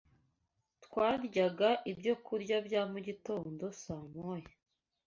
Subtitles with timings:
[0.83, 4.51] Twaryaga ibyokurya bya mugitondo saa moya